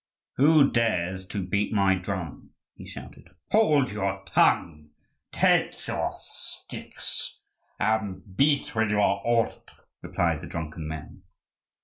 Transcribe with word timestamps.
"Who 0.37 0.71
dares 0.71 1.27
to 1.27 1.45
beat 1.45 1.75
the 1.75 1.99
drum?" 2.01 2.53
he 2.73 2.87
shouted. 2.87 3.29
"Hold 3.51 3.91
your 3.91 4.23
tongue! 4.25 4.89
take 5.31 5.85
your 5.85 6.09
sticks, 6.15 7.41
and 7.79 8.35
beat 8.35 8.73
when 8.73 8.89
you 8.89 8.99
are 8.99 9.21
ordered!" 9.23 9.69
replied 10.01 10.41
the 10.41 10.47
drunken 10.47 10.87
men. 10.87 11.21